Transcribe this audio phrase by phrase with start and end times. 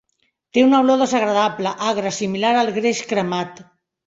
[0.57, 3.63] Té una olor desagradable, agre, similar al greix cremat.